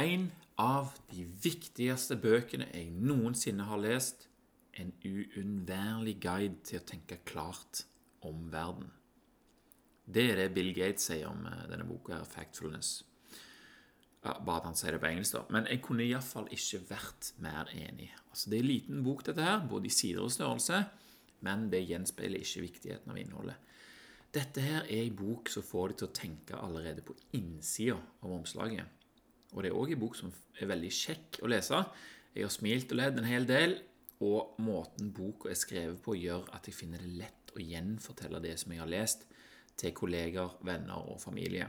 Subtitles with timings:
[0.00, 4.28] En av de viktigste bøkene jeg noensinne har lest.
[4.80, 7.82] En uunnværlig guide til å tenke klart
[8.24, 8.88] om verden.
[10.08, 13.02] Det er det Bill Gates sier om eh, denne boka, her, 'Factfulness'.
[14.22, 15.42] Bare at han sier det på engelsk, da.
[15.52, 18.10] Men jeg kunne iallfall ikke vært mer enig.
[18.30, 20.84] Altså, Det er en liten bok, dette her, både i sider og størrelse,
[21.40, 23.56] men det gjenspeiler ikke viktigheten av innholdet.
[24.32, 28.32] Dette her er en bok som får deg til å tenke allerede på innsida av
[28.32, 28.99] omslaget.
[29.54, 31.80] Og det er òg en bok som er veldig kjekk å lese.
[32.34, 33.76] Jeg har smilt og ledd en hel del,
[34.20, 38.56] og måten boka er skrevet på, gjør at jeg finner det lett å gjenfortelle det
[38.60, 39.24] som jeg har lest,
[39.80, 41.66] til kolleger, venner og familie.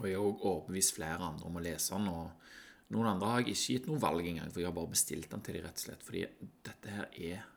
[0.00, 2.08] Og jeg har òg overbevist flere andre om å lese den.
[2.10, 5.30] og Noen andre har jeg ikke gitt noe valg engang, for jeg har bare bestilt
[5.30, 6.04] den til dem, rett og slett.
[6.04, 6.24] Fordi
[6.66, 7.48] dette her er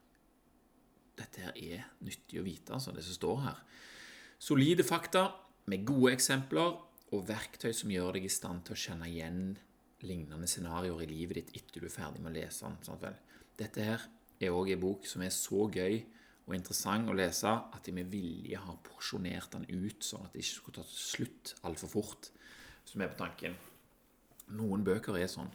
[1.16, 3.60] dette her er nyttig å vite, altså, det som står her.
[4.42, 5.30] Solide fakta
[5.72, 6.76] med gode eksempler
[7.16, 9.56] og verktøy som gjør deg i stand til å kjenne igjen
[10.06, 12.78] lignende scenarioer i livet ditt etter du er ferdig med å lese den.
[12.86, 13.18] Sånn?
[13.58, 14.06] Dette her
[14.40, 16.04] er òg en bok som er så gøy
[16.46, 20.44] og interessant å lese at jeg med vilje har porsjonert den ut, sånn at det
[20.44, 22.30] ikke skulle ta slutt altfor fort,
[22.86, 23.56] som er på tanken.
[24.54, 25.50] Noen bøker er sånn,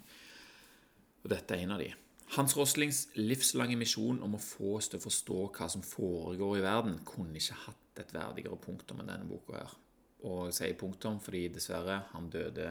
[1.21, 1.93] og dette er en av de.
[2.35, 6.65] Hans Roslings livslange misjon om å få oss til å forstå hva som foregår i
[6.67, 9.73] verden, kunne ikke hatt et verdigere punktum enn denne boka her.
[10.29, 12.69] Og si punktum fordi dessverre, han døde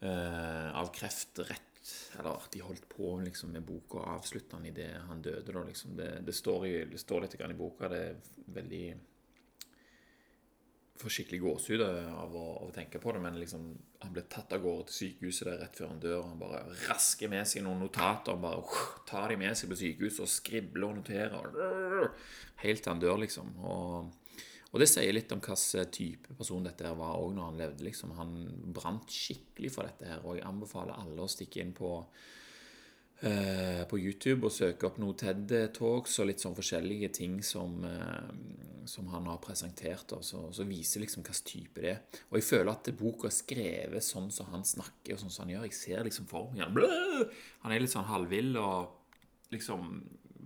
[0.00, 1.70] eh, av kreft rett
[2.18, 5.52] Eller de holdt på liksom, med boka og avslutta den idet han døde.
[5.52, 5.96] Da, liksom.
[5.98, 7.90] det, det, står i, det, står litt i boka.
[7.92, 8.22] Det er
[8.56, 8.86] veldig
[10.96, 13.66] får skikkelig gåsehud av å, å, tenke på det, men liksom,
[14.04, 16.18] han ble tatt av gårde til sykehuset der rett før han dør.
[16.20, 18.36] og Han bare rasker med seg noen notater.
[18.36, 21.58] Han bare uh, tar de med seg på sykehuset og skribler og noterer.
[21.58, 22.28] Uh,
[22.62, 23.50] helt til han dør, liksom.
[23.66, 24.12] Og,
[24.74, 27.86] og, det sier litt om hvilken type person dette her var òg når han levde.
[27.86, 28.16] liksom.
[28.18, 28.32] Han
[28.74, 32.00] brant skikkelig for dette her, og jeg anbefaler alle å stikke inn på
[33.24, 38.82] Eh, på YouTube og søke opp noen TED-talks og litt sånn forskjellige ting som, eh,
[38.90, 42.02] som han har presentert, og så, så viser liksom hvilken type det er.
[42.28, 45.54] Og jeg føler at boka er skrevet sånn som han snakker, og sånn som han
[45.54, 45.64] gjør.
[45.70, 47.24] Jeg ser liksom for meg han,
[47.62, 49.88] han er litt sånn halvvill og liksom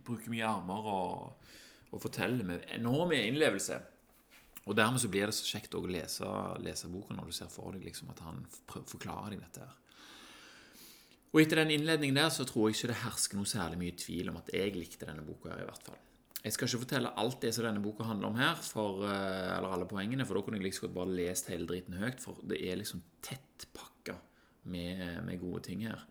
[0.07, 1.51] bruker mye armer og,
[1.91, 3.81] og forteller med enorm innlevelse.
[4.69, 6.29] Og dermed så blir det så kjekt å lese,
[6.61, 9.77] lese boka når du ser for deg liksom at han forklarer deg dette her.
[11.33, 14.31] Og etter den innledningen der så tror jeg ikke det hersker noe særlig mye tvil
[14.33, 15.53] om at jeg likte denne boka.
[15.57, 15.99] i hvert fall.
[16.45, 19.75] Jeg skal ikke fortelle alt det som denne boka handler om her, for, eh, eller
[19.75, 22.61] alle poengene, for da kunne jeg liksom godt bare lest hele driten høyt, for det
[22.63, 24.15] er liksom tettpakka
[24.65, 26.05] med, med gode ting her.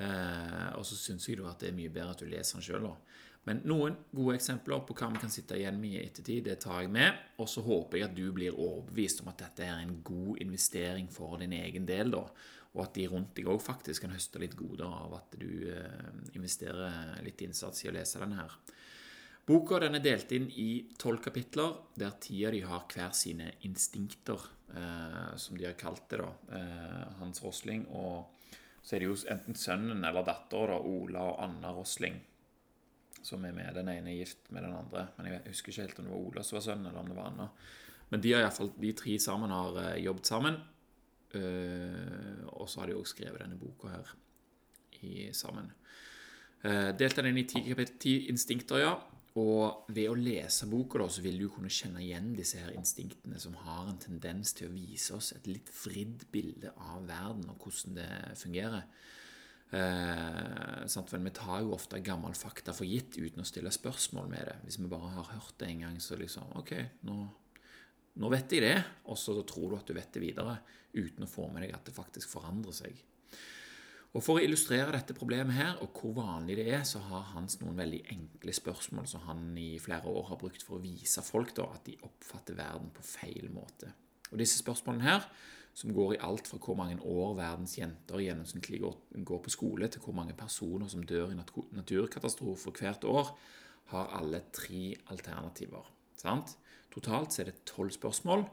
[0.00, 2.64] Eh, og så syns jeg jo at det er mye bedre at du leser den
[2.64, 2.88] sjøl.
[3.48, 6.82] Men noen gode eksempler på hva vi kan sitte igjen med i ettertid, det tar
[6.84, 7.16] jeg med.
[7.40, 11.08] Og så håper jeg at du blir overbevist om at dette er en god investering
[11.12, 12.12] for din egen del.
[12.12, 12.26] da,
[12.70, 16.10] og at de rundt deg òg faktisk kan høste litt goder av at du eh,
[16.38, 18.54] investerer litt innsats i å lese denne her.
[19.50, 20.68] Boka den er delt inn i
[21.00, 24.44] tolv kapitler, der ti av de har hver sine instinkter,
[24.76, 27.88] eh, som de har kalt det, da, eh, Hans Rosling.
[27.90, 28.52] Og
[28.84, 32.20] så er det jo enten sønnen eller dattera, Ola og Anna Rosling,
[33.26, 33.72] som er med.
[33.76, 36.26] Den ene er gift med den andre, men jeg husker ikke helt om det var
[36.26, 37.48] Ola som var sønnen, eller om det var Anna.
[38.10, 40.60] Men de, har i fall, de tre sammen har eh, jobbet sammen.
[41.30, 44.08] Uh, og så har de òg skrevet denne boka her
[45.06, 45.68] i, sammen.
[46.64, 47.62] Uh, delt den i ti
[48.02, 48.96] ti instinkter, ja.
[49.38, 53.38] Og ved å lese boka da, så vil du kunne kjenne igjen disse her instinktene
[53.38, 57.62] som har en tendens til å vise oss et litt vridd bilde av verden og
[57.62, 58.10] hvordan det
[58.40, 58.88] fungerer.
[59.72, 64.46] Eh, Men vi tar jo ofte gammel fakta for gitt uten å stille spørsmål med
[64.46, 64.56] det.
[64.64, 67.28] Hvis vi bare har hørt det en gang, så liksom Ok, nå
[68.20, 70.58] nå vet jeg det, og så tror du at du vet det videre,
[70.92, 72.98] uten å få med deg at det faktisk forandrer seg.
[74.10, 77.60] Og For å illustrere dette problemet her, og hvor vanlig det er, så har Hans
[77.60, 81.54] noen veldig enkle spørsmål som han i flere år har brukt for å vise folk
[81.54, 83.92] da, at de oppfatter verden på feil måte.
[84.30, 85.26] Og Disse spørsmålene her,
[85.74, 90.02] som går i alt fra hvor mange år verdens jenter gjennomsnittlig går, på skole, til
[90.02, 91.38] hvor mange personer som dør i
[91.72, 93.38] naturkatastrofer hvert år,
[93.90, 95.86] har alle tre alternativer.
[96.16, 96.56] Sant?
[96.90, 98.44] Totalt er det tolv spørsmål.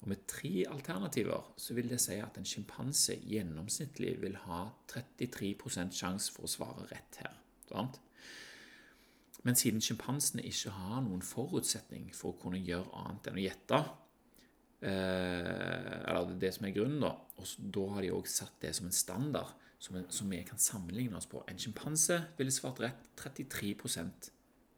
[0.00, 4.62] Og med tre alternativer så vil det si at en sjimpanse gjennomsnittlig vil ha
[4.92, 7.34] 33% sjanse for å svare rett her.
[7.68, 8.00] Sant?
[9.44, 13.82] Men siden sjimpansene ikke har noen forutsetning for å kunne gjøre annet enn å gjette,
[14.80, 18.86] eller det det som er grunnen, da, og da har de òg satt det som
[18.88, 19.50] en standard
[19.80, 21.42] som, som vi kan sammenligne oss på.
[21.48, 23.74] En sjimpanse ville svart rett 33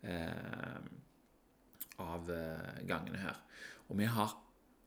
[0.02, 0.84] eh,
[2.02, 3.40] av eh, gangene her.
[3.90, 4.36] Og vi har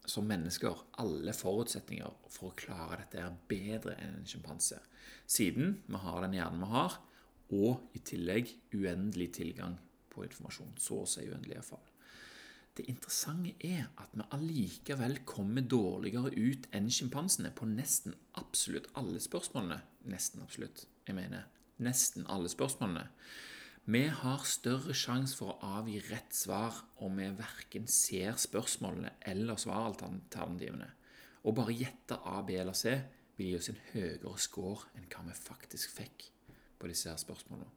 [0.06, 4.79] som mennesker alle forutsetninger for å klare dette er bedre enn en sjimpanse.
[5.27, 7.00] Siden vi har den hjernen vi har,
[7.56, 9.75] og i tillegg uendelig tilgang
[10.09, 10.77] på informasjon.
[10.81, 11.83] Så å si uendelig, iallfall.
[12.75, 19.22] Det interessante er at vi allikevel kommer dårligere ut enn sjimpansene på nesten absolutt alle
[19.24, 19.80] spørsmålene.
[20.12, 20.83] Nesten absolutt.
[21.07, 21.48] Jeg mener
[21.86, 23.07] nesten alle spørsmålene.
[23.86, 29.60] Vi har større sjanse for å avgi rett svar om vi verken ser spørsmålene eller
[29.62, 30.88] svaralternativene.
[31.45, 32.95] Å bare gjette A, B eller C
[33.38, 36.31] vil gi oss en høyere score enn hva vi faktisk fikk
[36.81, 37.69] på disse her spørsmålene.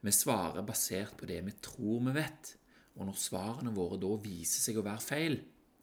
[0.00, 2.56] Vi svarer basert på det vi tror vi vet,
[3.00, 5.38] og når svarene våre da viser seg å være feil,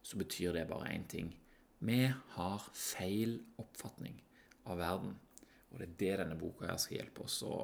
[0.05, 1.31] så betyr det bare én ting.
[1.81, 2.03] Vi
[2.35, 4.19] har feil oppfatning
[4.69, 5.15] av verden.
[5.71, 7.55] Og det er det denne boka her skal hjelpe oss å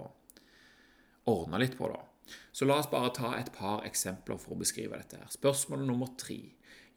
[1.30, 2.02] ordne litt på, da.
[2.56, 5.20] Så la oss bare ta et par eksempler for å beskrive dette.
[5.22, 5.30] her.
[5.30, 6.40] Spørsmål nummer tre.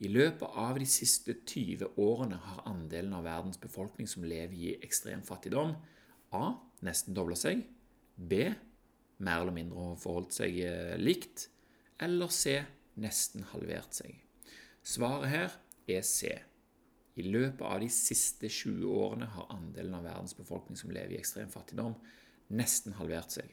[0.00, 4.74] I løpet av de siste 20 årene har andelen av verdens befolkning som lever i
[4.84, 5.76] ekstrem fattigdom,
[6.32, 6.56] A.
[6.84, 7.64] nesten dobla seg.
[8.16, 8.54] B.
[9.18, 11.48] mer eller mindre forholdt seg eh, likt
[12.02, 12.58] eller C
[13.00, 14.14] nesten halvert seg?
[14.86, 15.56] Svaret her
[15.90, 16.32] er C.
[17.16, 21.20] I løpet av de siste 20 årene har andelen av verdens befolkning som lever i
[21.20, 21.96] ekstrem fattigdom,
[22.52, 23.48] nesten halvert seg.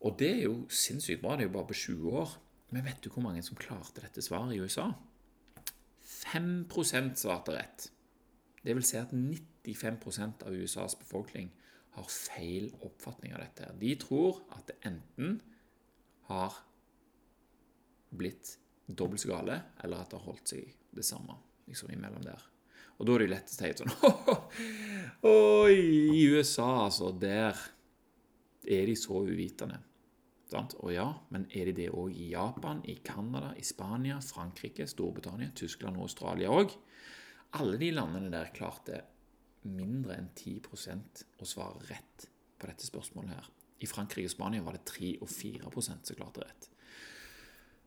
[0.00, 1.36] Og det er jo sinnssykt bra.
[1.36, 2.34] Det er jo bare på 20 år.
[2.72, 4.88] Men vet du hvor mange som klarte dette svaret i USA?
[6.30, 7.90] 5% svarte rett.
[8.64, 11.50] Det vil si at 95% av USAs befolkning
[11.96, 13.68] har feil oppfatning av dette.
[13.80, 15.40] De tror at det enten
[16.30, 16.56] har
[18.10, 21.36] blitt dobbelt så gale, eller at det har holdt seg det samme
[21.70, 22.46] liksom imellom der.
[22.98, 23.92] Og da er det jo lett å si sånn
[25.30, 25.76] Oi,
[26.18, 27.56] i USA, altså, der
[28.68, 29.78] er de så uvitende.
[30.50, 30.74] Sant?
[30.82, 35.52] Og ja, men er de det òg i Japan, i Canada, i Spania, Frankrike, Storbritannia,
[35.56, 36.74] Tyskland og Australia òg?
[37.60, 39.00] Alle de landene der klarte
[39.70, 42.26] mindre enn 10% å svare rett
[42.60, 43.48] på dette spørsmålet her.
[43.80, 46.68] I Frankrike og Spania var det 3 og 4% som klarte rett.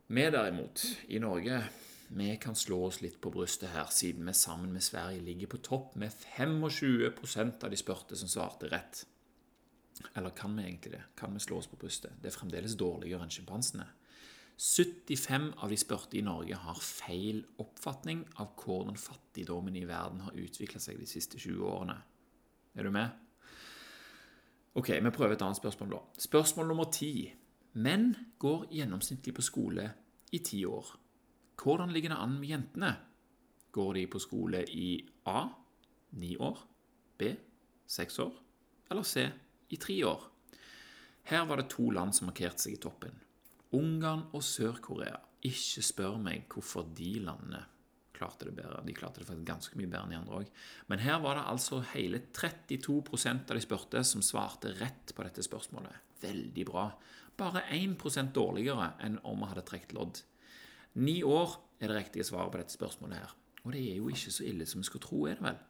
[0.08, 1.64] Vi derimot, i Norge,
[2.08, 5.62] vi kan slå oss litt på brystet her, siden vi sammen med Sverige ligger på
[5.64, 9.06] topp med 25% av de spurte som svarte rett.
[10.14, 11.04] Eller kan vi egentlig det?
[11.16, 12.12] Kan vi slå oss på brystet?
[12.22, 13.88] Det er fremdeles dårligere enn sjimpansene.
[14.58, 20.38] 75 av de spurte i Norge har feil oppfatning av hvordan fattigdommen i verden har
[20.38, 21.96] utvikla seg de siste 20 årene.
[22.76, 23.10] Er du med?
[24.78, 26.04] Ok, vi prøver et annet spørsmål, da.
[26.22, 27.32] Spørsmål nummer ti.
[27.74, 29.88] Menn går gjennomsnittlig på skole
[30.32, 30.92] i ti år.
[31.58, 32.92] Hvordan ligger det an med jentene?
[33.74, 35.48] Går de på skole i A
[36.22, 36.60] ni år,
[37.18, 37.32] B
[37.90, 38.36] seks år
[38.92, 39.26] eller C
[39.74, 40.30] i tre år?
[41.24, 43.16] Her var det to land som markerte seg i toppen.
[43.74, 45.18] Ungarn og Sør-Korea.
[45.42, 47.64] Ikke spør meg hvorfor de landene
[48.14, 48.84] klarte det bedre.
[48.86, 50.52] De klarte det faktisk ganske mye bedre enn de andre òg.
[50.92, 55.46] Men her var det altså hele 32% av de spurte som svarte rett på dette
[55.46, 56.14] spørsmålet.
[56.22, 56.86] Veldig bra
[57.40, 60.22] bare 1% dårligere enn om vi hadde trukket lodd.
[61.02, 63.36] Ni år er det riktige svaret på dette spørsmålet her.
[63.64, 65.62] Og det er jo ikke så ille som vi skulle tro, er det vel?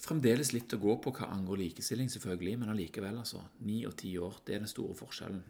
[0.00, 3.42] Fremdeles litt å gå på hva angår likestilling, selvfølgelig, men allikevel, altså.
[3.68, 5.42] Ni og ti år, det er den store forskjellen.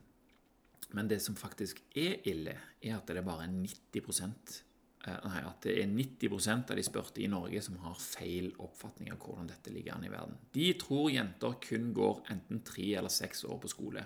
[0.96, 4.02] Men det som faktisk er ille, er at det er bare 90
[5.00, 9.08] Eh, nei, at det er 90% av de spurte i Norge som har feil oppfatning
[9.14, 10.36] av hvordan dette ligger an i verden.
[10.52, 14.04] De tror jenter kun går enten tre eller seks år på skole.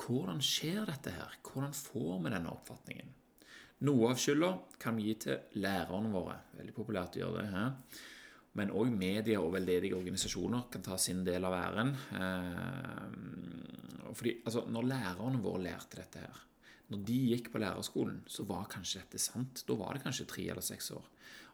[0.00, 1.36] Hvordan skjer dette her?
[1.44, 3.12] Hvordan får vi denne oppfatningen?
[3.84, 6.36] Noe av skylda kan vi gi til lærerne våre.
[6.58, 7.48] Veldig populært å gjøre det.
[7.52, 7.72] her.
[8.54, 11.90] Men òg medier og veldedige organisasjoner kan ta sin del av æren.
[12.20, 13.06] Eh,
[14.14, 16.38] fordi, altså, når lærerne våre lærte dette her,
[16.92, 19.64] når de gikk på lærerskolen, så var kanskje dette sant.
[19.66, 21.06] Da var det kanskje tre eller seks år.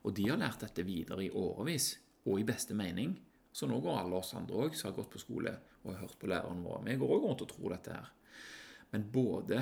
[0.04, 1.94] Og de har lært dette videre i årevis,
[2.26, 3.14] og i beste mening.
[3.52, 5.54] Så nå går alle oss andre òg som har gått på skole
[5.84, 6.84] og hørt på lærerne våre.
[6.84, 8.10] Vi går òg rundt og tror dette her.
[8.90, 9.60] Men både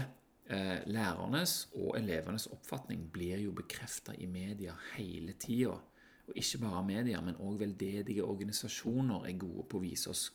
[0.48, 5.76] eh, lærernes og elevenes oppfatning blir jo bekrefta i media hele tida.
[6.28, 10.28] Og ikke bare media, men òg veldedige organisasjoner er gode på å vise oss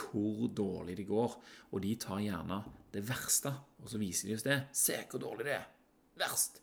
[0.00, 1.36] hvor dårlig det går.
[1.72, 4.58] Og de tar gjerne det verste, og så viser de oss det.
[4.76, 5.68] Se hvor dårlig det er!
[6.20, 6.60] Verst!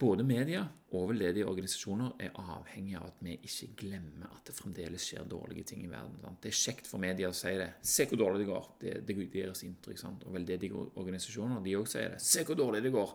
[0.00, 0.62] Både media
[0.96, 5.66] og veldedige organisasjoner er avhengig av at vi ikke glemmer at det fremdeles skjer dårlige
[5.68, 6.16] ting i verden.
[6.22, 6.38] Sant?
[6.40, 7.68] Det er kjekt for media å si det.
[7.84, 8.70] Se hvor dårlig det går.
[8.80, 10.00] Det, det, gir oss inntrykk.
[10.00, 10.24] Sant?
[10.24, 12.22] Og veldedige organisasjoner de også sier det.
[12.24, 13.12] Se hvor dårlig det går.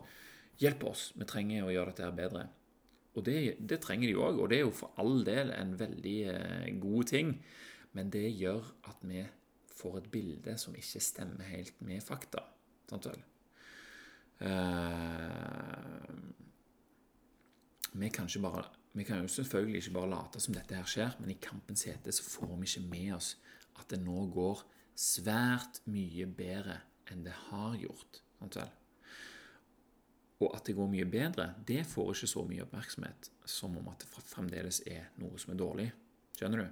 [0.61, 1.07] Hjelp oss.
[1.17, 2.45] Vi trenger å gjøre dette bedre.
[3.15, 6.17] Og det, det trenger de òg, og det er jo for all del en veldig
[6.35, 7.33] eh, god ting.
[7.97, 8.61] Men det gjør
[8.91, 9.23] at vi
[9.75, 12.43] får et bilde som ikke stemmer helt med fakta.
[12.91, 13.23] Sant vel?
[14.35, 16.11] Uh,
[17.95, 21.31] vi kan, bare, vi kan jo selvfølgelig ikke bare late som dette her skjer, men
[21.31, 23.35] i kampens hete så får vi ikke med oss
[23.79, 24.63] at det nå går
[24.95, 26.79] svært mye bedre
[27.11, 28.21] enn det har gjort.
[30.43, 34.03] Og at det går mye bedre, det får ikke så mye oppmerksomhet som om at
[34.03, 35.87] det fremdeles er noe som er dårlig.
[36.35, 36.67] Skjønner du?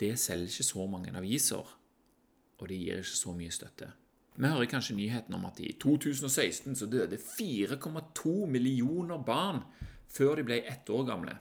[0.00, 1.74] Det selger ikke så mange aviser,
[2.58, 3.90] og det gir ikke så mye støtte.
[4.34, 9.60] Vi hører kanskje nyheten om at i 2016 så døde 4,2 millioner barn
[10.12, 11.36] før de ble ett år gamle.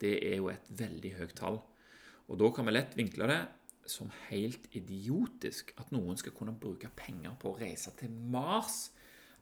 [0.00, 1.60] Det er jo et veldig høyt tall.
[2.28, 3.42] Og da kan vi lett vinkle det
[3.90, 8.88] som helt idiotisk at noen skal kunne bruke penger på å reise til Mars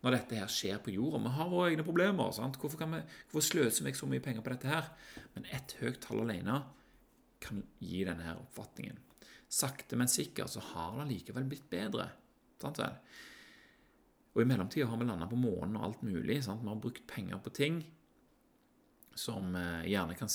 [0.02, 1.20] når dette her skjer på jorda.
[1.22, 2.32] Vi har våre egne problemer.
[2.34, 2.58] sant?
[2.58, 4.90] Hvorfor, kan vi, hvorfor sløser vi så mye penger på dette her?
[5.36, 6.58] Men ett høyt tall alene
[7.42, 8.98] kan gi denne her oppfatningen.
[9.52, 12.08] Sakte, men sikkert så har det likevel blitt bedre.
[12.62, 12.98] Sant vel?
[14.32, 16.40] Og i mellomtida har vi landa på månen og alt mulig.
[16.42, 16.64] Sant?
[16.64, 17.82] Vi har brukt penger på ting
[19.18, 20.30] som eh, gjerne kan,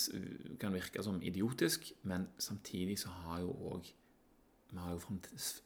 [0.59, 3.93] kan virke som idiotisk, men samtidig så har jo òg
[4.67, 5.17] vi har jo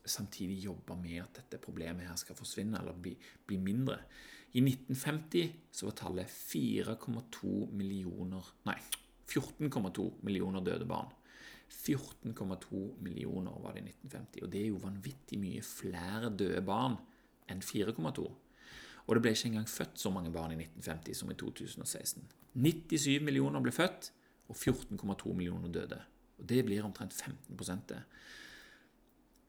[0.05, 3.15] samtidig jobba med at dette problemet her skal forsvinne eller bli,
[3.49, 3.97] bli mindre.
[4.53, 8.77] I 1950 så var tallet 4,2 millioner Nei,
[9.25, 11.09] 14,2 millioner døde barn.
[11.71, 14.43] 14,2 millioner var det i 1950.
[14.43, 16.99] Og det er jo vanvittig mye flere døde barn
[17.49, 18.27] enn 4,2.
[19.11, 22.21] Og det ble ikke engang født så mange barn i 1950 som i 2016.
[22.55, 24.07] 97 millioner ble født,
[24.47, 25.97] og 14,2 millioner døde.
[26.39, 27.99] Og Det blir omtrent 15 det.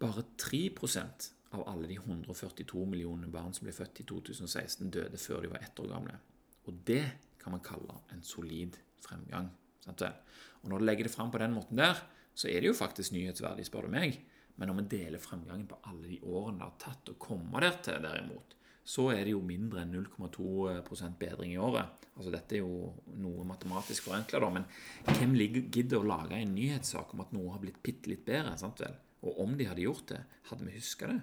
[0.02, 5.42] Bare 3% av alle de 142 millionene barn som ble født i 2016, døde før
[5.42, 6.18] de var ett år gamle.
[6.66, 7.04] Og det
[7.38, 9.48] kan man kalle en solid fremgang.
[9.86, 12.02] Og Når du legger det fram på den måten der,
[12.34, 14.18] så er det jo faktisk nyhetsverdig, spør du meg.
[14.56, 17.78] Men når vi deler fremgangen på alle de årene det har tatt å komme der
[17.82, 22.08] til, derimot, så er det jo mindre enn 0,2% bedring i året.
[22.16, 22.90] Altså Dette er jo
[23.22, 24.66] noe matematisk forenkla, da, men
[25.06, 25.36] hvem
[25.72, 28.56] gidder å lage en nyhetssak om at noe har blitt bitte litt bedre?
[28.60, 28.98] sant vel?
[29.22, 30.18] Og om de hadde gjort det,
[30.50, 31.20] hadde vi huska det?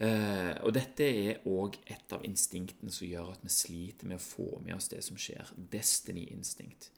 [0.00, 4.24] Eh, og dette er òg et av instinktene som gjør at vi sliter med å
[4.24, 5.50] få med oss det som skjer.
[5.74, 6.88] Destiny-instinkt,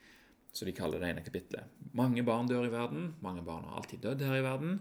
[0.54, 1.80] som de kaller det ene kapitlet.
[1.98, 4.78] Mange barn dør i verden, mange barn har alltid dødd her i verden,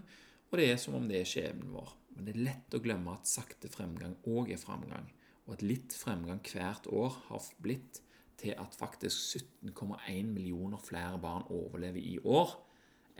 [0.52, 1.96] og det er som om det er skjebnen vår.
[2.14, 5.08] Men det er lett å glemme at sakte fremgang òg er fremgang,
[5.46, 8.02] og at litt fremgang hvert år har blitt
[8.42, 12.54] til at faktisk 17,1 millioner flere barn overlever i år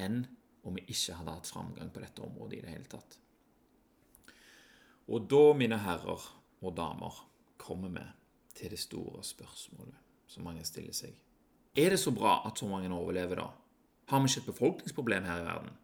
[0.02, 0.22] enn
[0.66, 3.18] om vi ikke hadde hatt fremgang på dette området i det hele tatt.
[5.11, 6.28] Og da, mine herrer
[6.62, 7.16] og damer,
[7.58, 8.04] kommer vi
[8.56, 9.99] til det store spørsmålet
[10.30, 11.14] som mange stiller seg.
[11.76, 13.49] Er det så bra at så mange overlever, da?
[14.11, 15.76] Har vi ikke et befolkningsproblem her i verden?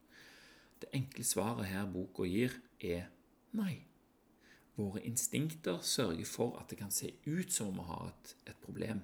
[0.81, 3.09] Det enkle svaret her boka gir, er
[3.59, 3.85] nei.
[4.79, 8.61] Våre instinkter sørger for at det kan se ut som om vi har et, et
[8.63, 9.01] problem,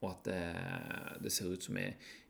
[0.00, 1.84] og at det, det, ser ut som vi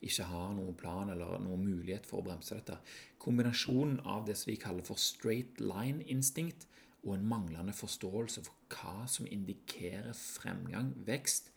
[0.06, 2.78] ikke har noen plan eller noen mulighet for å bremse dette.
[3.22, 6.66] Kombinasjonen av det som vi kaller for straight line-instinkt,
[7.04, 11.50] og en manglende forståelse for hva som indikerer fremgang, vekst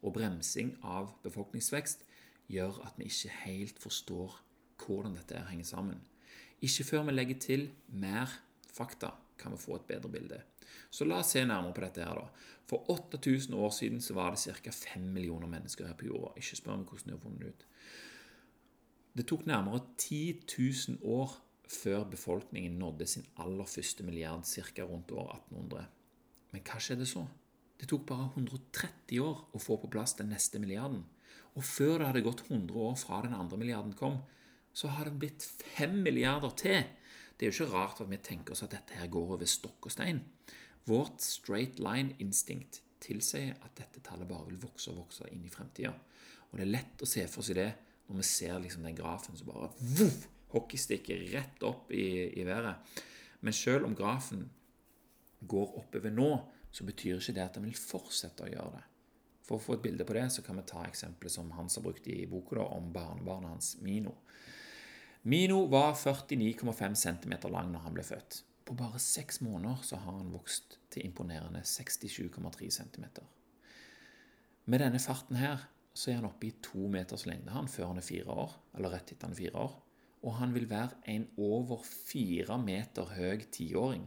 [0.00, 2.06] og bremsing av befolkningsvekst,
[2.48, 4.40] gjør at vi ikke helt forstår
[4.80, 6.00] hvordan dette henger sammen.
[6.62, 8.30] Ikke før vi legger til mer
[8.74, 10.40] fakta, kan vi få et bedre bilde.
[10.90, 12.04] Så la oss se nærmere på dette.
[12.04, 12.26] her da.
[12.66, 14.70] For 8000 år siden så var det ca.
[14.70, 16.32] 5 millioner mennesker her på jorda.
[16.36, 17.66] Ikke spør meg hvordan de har funnet ut.
[19.16, 24.82] Det tok nærmere 10 000 år før befolkningen nådde sin aller første milliard ca.
[24.82, 25.86] rundt år 1800.
[26.52, 27.26] Men hva skjedde så?
[27.80, 31.04] Det tok bare 130 år å få på plass den neste milliarden.
[31.54, 34.20] Og før det hadde gått 100 år fra den andre milliarden kom,
[34.74, 36.80] så har det blitt fem milliarder til.
[37.34, 39.88] Det er jo ikke rart at vi tenker oss at dette her går over stokk
[39.88, 40.20] og stein.
[40.88, 45.94] Vårt straight line-instinkt tilsier at dette tallet bare vil vokse og vokse inn i fremtida.
[46.50, 47.70] Og det er lett å se for seg det
[48.08, 52.98] når vi ser liksom den grafen som bare voff, hockeystikker rett opp i, i været.
[53.44, 54.44] Men selv om grafen
[55.44, 56.30] går oppover nå,
[56.74, 58.84] så betyr ikke det at den vil fortsette å gjøre det.
[59.44, 61.84] For å få et bilde på det, så kan vi ta eksempelet som Hans har
[61.84, 64.14] brukt i boka om barnebarnet hans, Mino.
[65.26, 68.42] Mino var 49,5 cm lang når han ble født.
[68.64, 73.06] På bare seks måneder så har han vokst til imponerende 67,3 cm.
[74.64, 75.64] Med denne farten her
[75.96, 78.92] så er han oppe i to meters lengde han før han er fire år, eller
[78.92, 79.78] rett etter han er fire år.
[80.28, 84.04] Og han vil være en over fire meter høy tiåring.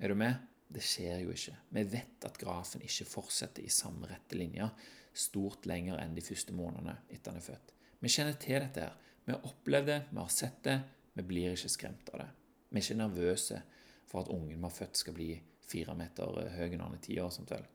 [0.00, 0.40] Er du med?
[0.70, 1.54] Det skjer jo ikke.
[1.74, 4.66] Vi vet at grafen ikke fortsetter i samme rette linje
[5.14, 7.72] stort lenger enn de første månedene etter han er født.
[8.00, 8.98] Vi kjenner til dette her.
[9.24, 10.80] Vi har opplevd det, vi har sett det.
[11.12, 12.28] Vi blir ikke skremt av det.
[12.70, 13.62] Vi er ikke nervøse
[14.10, 15.30] for at ungen vi har født, skal bli
[15.70, 17.30] fire meter høy når han er ti år.
[17.34, 17.66] Sånt vel.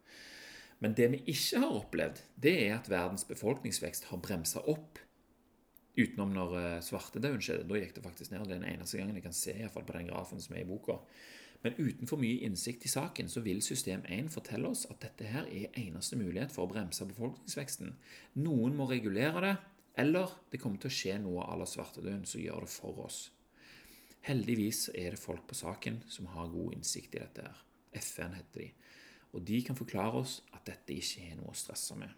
[0.83, 4.99] Men det vi ikke har opplevd, det er at verdens befolkningsvekst har bremsa opp.
[5.95, 7.67] Utenom når eh, svartedauden skjedde.
[7.69, 8.43] Da gikk det faktisk ned.
[8.51, 10.99] Den eneste gangen jeg kan se i fall på den grafen som er i boka.
[11.63, 15.47] Men utenfor mye innsikt i saken så vil system 1 fortelle oss at dette her
[15.47, 17.95] er eneste mulighet for å bremse befolkningsveksten.
[18.43, 19.55] Noen må regulere det,
[19.97, 23.19] eller det kommer til å skje noe à la svartedauden som gjør det for oss.
[24.25, 27.45] Heldigvis er det folk på saken som har god innsikt i dette.
[27.45, 27.61] her.
[27.93, 28.71] FN heter de.
[29.33, 32.09] Og de kan forklare oss at dette ikke er noe å stresse med.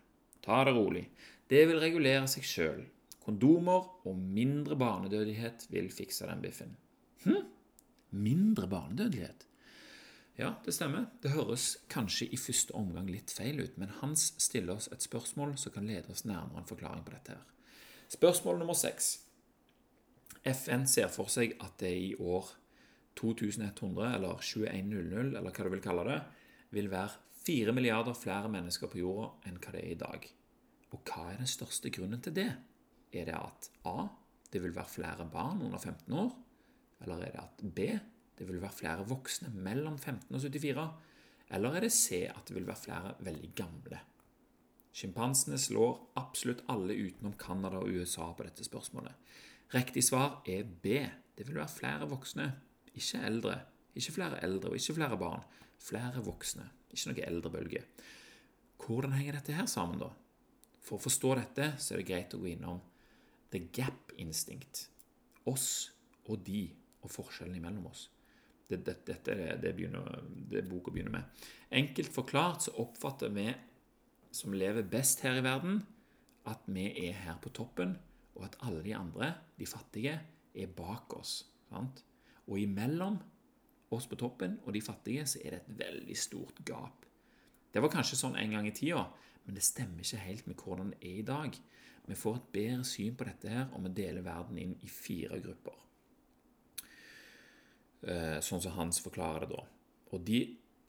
[0.41, 1.03] Ta det rolig.
[1.49, 2.85] Det vil regulere seg sjøl.
[3.23, 6.77] Kondomer og mindre barnedødelighet vil fikse den biffen.
[7.25, 7.43] Hm?
[8.15, 9.43] Mindre barnedødelighet?
[10.37, 11.09] Ja, det stemmer.
[11.21, 15.57] Det høres kanskje i første omgang litt feil ut, men Hans stiller oss et spørsmål
[15.57, 17.35] som kan lede oss nærmere en forklaring på dette.
[17.35, 17.56] her.
[18.07, 19.17] Spørsmål nummer seks.
[20.47, 22.53] FN ser for seg at det i år
[23.19, 26.19] 2100, eller 2100, eller hva du vil kalle det,
[26.77, 30.27] vil være 4 milliarder flere mennesker på jorda enn hva det er i dag.
[30.95, 32.49] Og hva er den største grunnen til det?
[33.11, 34.07] Er det at A.
[34.47, 36.31] Det vil være flere barn under 15 år?
[37.03, 37.89] Eller er det at B.
[38.37, 40.87] Det vil være flere voksne mellom 15 og 74?
[41.57, 42.23] Eller er det C.
[42.31, 43.99] At det vil være flere veldig gamle?
[44.95, 49.13] Sjimpansene slår absolutt alle utenom Canada og USA på dette spørsmålet.
[49.75, 51.01] Riktig svar er B.
[51.37, 52.47] Det vil være flere voksne,
[52.95, 53.57] ikke eldre.
[53.97, 55.43] Ikke flere eldre og ikke flere barn.
[55.77, 57.83] Flere voksne, ikke noe eldrebølge.
[58.81, 60.09] Hvordan henger dette her sammen, da?
[60.81, 62.79] For å forstå dette så er det greit å gå innom
[63.51, 64.87] the gap instinct.
[65.47, 65.91] Oss
[66.27, 66.67] og de,
[67.03, 68.07] og forskjellen imellom oss.
[68.67, 71.43] Det, det, dette er det, begynner, det boka begynner med.
[71.71, 73.47] Enkelt forklart så oppfatter vi
[74.37, 75.81] som lever best her i verden,
[76.47, 77.95] at vi er her på toppen,
[78.37, 80.19] og at alle de andre, de fattige,
[80.53, 81.39] er bak oss.
[81.69, 82.03] Sant?
[82.47, 83.17] Og imellom
[83.93, 87.05] oss på toppen og de fattige, så er det et veldig stort gap.
[87.73, 89.03] Det var kanskje sånn en gang i tida,
[89.45, 91.57] men det stemmer ikke helt med hvordan det er i dag.
[92.07, 95.41] Vi får et bedre syn på dette her, og vi deler verden inn i fire
[95.43, 95.75] grupper.
[98.07, 99.65] Eh, sånn som Hans forklarer det da.
[100.13, 100.41] Og de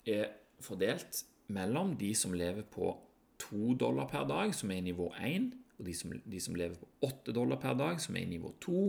[0.07, 0.31] er
[0.63, 2.93] fordelt mellom de som lever på
[3.39, 6.89] 2 dollar per dag, som er nivå 1, og de som, de som lever på
[7.07, 8.85] 8 dollar per dag, som er nivå 2,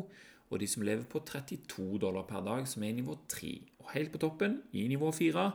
[0.50, 3.52] og de som lever på 32 dollar per dag, som er nivå 3.
[3.84, 5.50] Og helt på toppen, i nivå 4,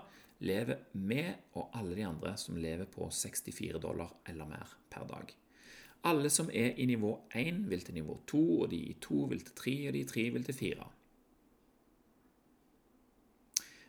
[0.45, 5.33] lever vi og alle de andre som lever på 64 dollar eller mer per dag.
[6.05, 9.41] Alle som er i nivå 1, vil til nivå 2, og de i 2 vil
[9.41, 10.89] til 3, og de i 3 vil til 4.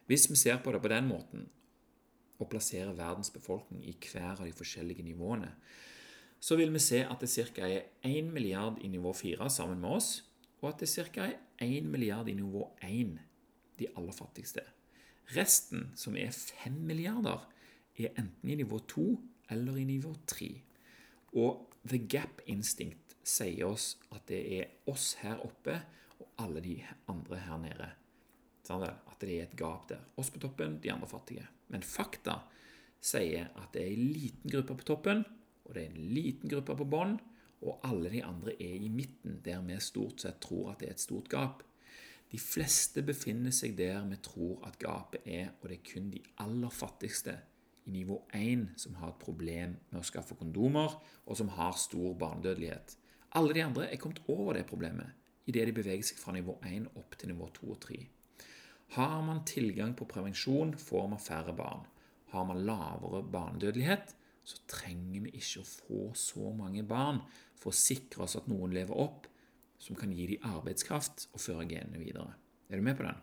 [0.06, 1.50] Hvis vi ser på det på den måten,
[2.40, 5.52] og plasserer verdens befolkning i hver av de forskjellige nivåene,
[6.40, 7.68] så vil vi se at det ca.
[7.68, 10.10] er 1 milliard i nivå 4 sammen med oss,
[10.62, 13.18] og at det er 1 milliard i nivå 1,
[13.80, 14.62] de aller fattigste.
[15.36, 17.48] Resten, som er 5 milliarder,
[17.98, 19.08] er enten i nivå 2
[19.50, 20.62] eller i nivå 3.
[21.34, 25.80] Og The Gap Instinct sier oss at det er oss her oppe
[26.20, 26.76] og alle de
[27.10, 27.90] andre her nede.
[28.72, 30.02] At det er et gap der.
[30.18, 31.46] Oss på toppen, de andre fattige.
[31.70, 32.40] Men fakta
[33.06, 35.24] sier at det er en liten gruppe på toppen,
[35.66, 37.16] og det er en liten gruppe på bånn,
[37.66, 40.98] og alle de andre er i midten, der vi stort sett tror at det er
[40.98, 41.64] et stort gap.
[42.32, 46.22] De fleste befinner seg der vi tror at gapet er, og det er kun de
[46.42, 47.38] aller fattigste
[47.86, 52.18] i nivå 1 som har et problem med å skaffe kondomer, og som har stor
[52.18, 52.98] barnedødelighet.
[53.38, 55.14] Alle de andre er kommet over det problemet
[55.46, 57.98] idet de beveger seg fra nivå 1 opp til nivå 2 og 3.
[58.96, 61.84] Har man tilgang på prevensjon, får man færre barn.
[62.32, 67.20] Har man lavere barnedødelighet, så trenger vi ikke å få så mange barn
[67.60, 69.28] for å sikre oss at noen lever opp
[69.82, 72.38] som kan gi dem arbeidskraft og føre genene videre.
[72.70, 73.20] Er du med på den?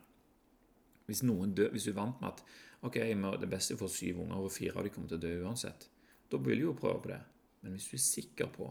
[1.09, 2.45] Hvis, noen dør, hvis du er vant med at
[2.85, 2.99] ok,
[3.41, 5.89] det beste for syv unger, og fire av dem kommer til å dø uansett,
[6.29, 7.21] da vil du jo prøve på det.
[7.63, 8.69] Men hvis du er sikker på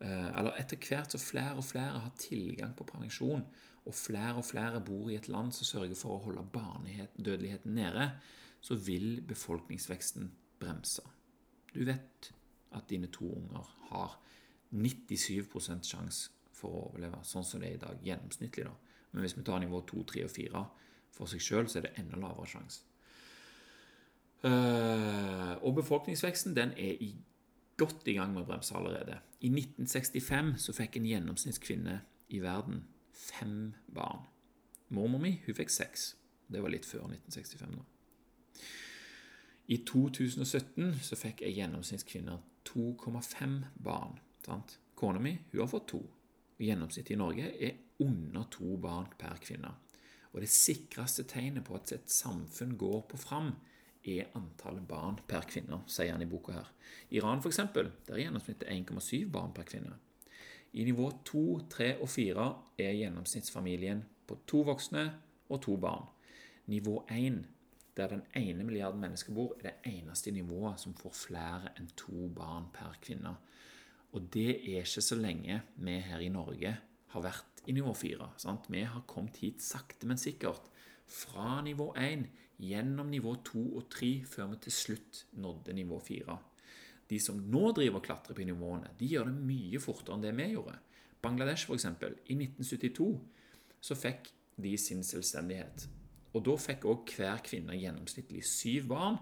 [0.00, 3.46] Eller etter hvert så flere og flere har tilgang på prevensjon,
[3.86, 8.10] og flere og flere bor i et land som sørger for å holde barnedødeligheten nede,
[8.60, 10.30] så vil befolkningsveksten
[10.60, 11.02] bremse.
[11.74, 12.32] Du vet
[12.76, 14.18] at dine to unger har
[14.74, 18.64] 97% sjanse for å overleve, sånn som det er i dag, gjennomsnittlig.
[18.66, 18.74] da.
[19.12, 20.64] Men hvis vi tar nivå 2, 3 og 4
[21.16, 22.82] for seg sjøl, så er det enda lavere sjanse.
[24.44, 27.14] Uh, og befolkningsveksten den er i
[27.76, 29.18] godt i gang med å bremse allerede.
[29.40, 32.00] I 1965 så fikk en gjennomsnittskvinne
[32.32, 32.84] i verden
[33.16, 34.24] fem barn.
[34.88, 36.14] Mormor mi hun fikk seks.
[36.48, 37.72] Det var litt før 1965.
[37.74, 37.84] nå.
[39.66, 44.20] I 2017 så fikk ei gjennomsnittskvinne 2,5 barn.
[44.46, 44.78] Sant?
[44.94, 46.02] Kona mi hun har fått to.
[46.62, 49.74] Gjennomsnittet i Norge er under to barn per kvinne.
[50.32, 53.54] Og Det sikreste tegnet på at et samfunn går på fram,
[54.06, 56.68] er antallet barn per kvinne, sier han i boka her.
[57.16, 59.96] Iran, f.eks., der er gjennomsnittet 1,7 barn per kvinne.
[60.76, 62.46] I nivå 2, 3 og 4
[62.84, 65.06] er gjennomsnittsfamilien på to voksne
[65.48, 66.08] og to barn.
[66.66, 67.44] Nivå 1,
[67.96, 72.28] der den ene milliarden mennesker bor, er det eneste nivået som får flere enn to
[72.34, 73.36] barn per kvinne.
[74.12, 76.76] Og det er ikke så lenge vi her i Norge
[77.14, 78.28] har vært i nivå 4.
[78.42, 78.68] Sant?
[78.72, 80.68] Vi har kommet hit sakte, men sikkert.
[81.06, 82.26] Fra nivå 1
[82.58, 86.38] gjennom nivå 2 og 3 før vi til slutt nådde nivå 4.
[87.10, 90.32] De som nå driver og klatrer på nivåene, de gjør det mye fortere enn det
[90.34, 90.78] vi gjorde.
[91.22, 91.86] Bangladesh, f.eks.
[91.86, 93.10] I 1972
[93.80, 95.86] så fikk de sin selvstendighet.
[96.34, 99.18] Og Da fikk òg hver kvinne gjennomsnittlig syv barn.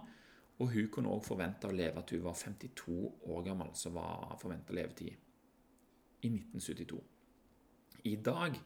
[0.62, 2.94] Og hun kunne òg forvente å leve til hun var 52
[3.35, 5.11] år gammel, som var forventa levetid
[6.23, 7.01] i 1972.
[8.05, 8.59] I dag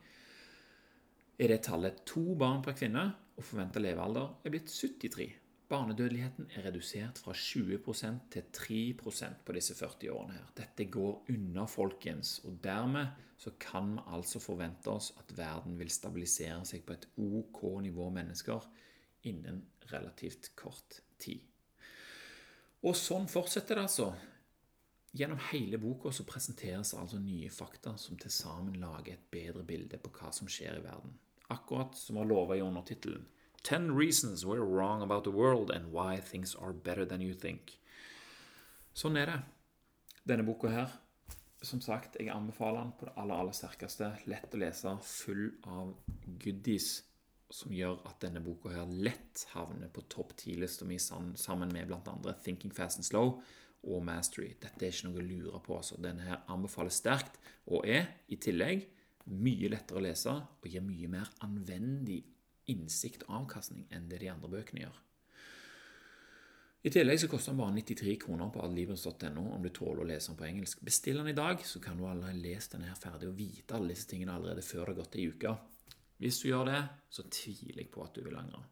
[1.39, 3.05] er det tallet to barn per kvinne,
[3.39, 5.29] og forventa levealder er blitt 73.
[5.69, 10.33] Barnedødeligheten er redusert fra 20% til 3% på disse 40 årene.
[10.33, 10.47] her.
[10.57, 13.07] Dette går unna, folkens, og dermed
[13.39, 18.09] så kan vi altså forvente oss at verden vil stabilisere seg på et OK nivå
[18.11, 18.65] mennesker
[19.29, 21.45] innen relativt kort tid.
[22.83, 24.11] Og sånn fortsetter det altså.
[25.15, 29.99] Gjennom hele boka så presenteres altså nye fakta som til sammen lager et bedre bilde
[30.03, 31.15] på hva som skjer i verden.
[31.49, 33.27] Akkurat som var lova i undertittelen
[33.63, 37.75] Ten reasons we're wrong about the world and why things are better than you think.
[38.95, 39.39] Sånn er det.
[40.29, 40.95] Denne boka her,
[41.63, 44.13] som sagt, jeg anbefaler den på det aller, aller sterkeste.
[44.31, 45.93] Lett å lese, full av
[46.45, 47.03] goodies
[47.51, 52.35] som gjør at denne boka her lett havner på topp ti-lista mi sammen med bl.a.
[52.45, 53.41] Thinking Fast and Slow
[53.89, 54.53] og Mastery.
[54.61, 55.79] Dette er ikke noe å lure på.
[55.79, 55.99] altså.
[56.03, 58.87] Denne her anbefales sterkt, og er i tillegg
[59.33, 62.23] mye lettere å lese og gir mye mer anvendig
[62.73, 65.05] innsikt og avkastning enn det de andre bøkene gjør.
[66.87, 70.31] I tillegg så koster den bare 93 kroner på adlibens.no om du tåler å lese
[70.31, 70.85] den på engelsk.
[70.87, 73.97] Bestill den i dag, så kan du allerede lese denne her ferdig og vite alle
[73.97, 75.55] disse tingene allerede før det har gått ei uke.
[76.23, 78.63] Hvis du gjør det, så tviler jeg på at du vil angre.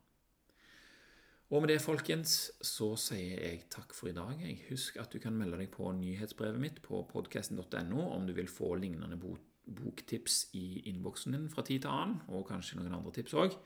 [1.46, 4.38] Og med det, folkens, så sier jeg takk for i dag.
[4.42, 8.50] Jeg Husk at du kan melde deg på nyhetsbrevet mitt på podkasten.no om du vil
[8.50, 9.18] få lignende
[9.66, 13.56] boktips i innboksen din fra tid til annen, og kanskje noen andre tips òg.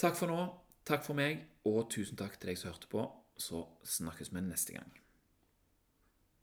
[0.00, 0.44] Takk for nå.
[0.86, 3.02] Takk for meg, og tusen takk til deg som hørte på.
[3.36, 4.92] Så snakkes vi neste gang.